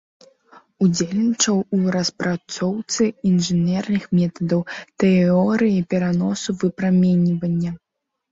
[0.83, 4.61] Удзельнічаў у распрацоўцы інжынерных метадаў
[5.03, 7.71] тэорыі пераносу выпраменьвання.